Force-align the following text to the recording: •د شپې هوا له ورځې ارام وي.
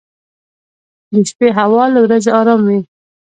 •د 1.13 1.15
شپې 1.29 1.47
هوا 1.57 1.83
له 1.93 1.99
ورځې 2.05 2.29
ارام 2.39 2.61
وي. 2.67 2.79